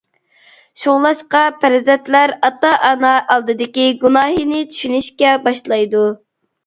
شۇڭلاشقا 0.83 1.41
پەرزەنتلەر 1.65 2.33
ئاتا-ئانا 2.49 3.13
ئالدىدىكى 3.35 3.85
گۇناھىنى 4.05 4.63
چۈشىنىشكە 4.75 5.35
باشلايدۇ. 5.49 6.03